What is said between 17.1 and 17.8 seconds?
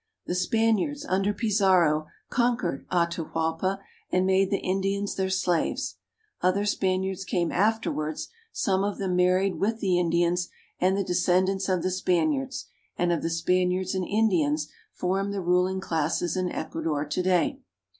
day.